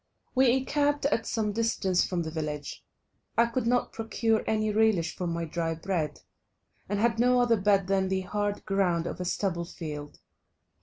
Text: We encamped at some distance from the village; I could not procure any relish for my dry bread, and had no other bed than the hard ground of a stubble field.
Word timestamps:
We 0.33 0.51
encamped 0.51 1.05
at 1.05 1.27
some 1.27 1.51
distance 1.51 2.03
from 2.03 2.23
the 2.23 2.31
village; 2.31 2.83
I 3.37 3.45
could 3.45 3.67
not 3.67 3.93
procure 3.93 4.43
any 4.47 4.71
relish 4.71 5.15
for 5.15 5.27
my 5.27 5.45
dry 5.45 5.75
bread, 5.75 6.21
and 6.89 6.97
had 6.99 7.19
no 7.19 7.39
other 7.39 7.61
bed 7.61 7.85
than 7.85 8.07
the 8.07 8.21
hard 8.21 8.65
ground 8.65 9.05
of 9.05 9.21
a 9.21 9.25
stubble 9.25 9.65
field. 9.65 10.19